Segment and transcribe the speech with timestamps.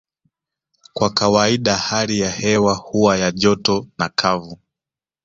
[0.93, 4.59] Kwa kawaida hali ya hewa huwa ya joto na kavu